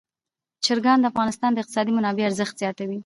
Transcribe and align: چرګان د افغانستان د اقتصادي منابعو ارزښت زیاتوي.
چرګان 0.65 0.97
د 0.99 1.05
افغانستان 1.11 1.51
د 1.53 1.57
اقتصادي 1.61 1.91
منابعو 1.97 2.27
ارزښت 2.29 2.55
زیاتوي. 2.61 2.97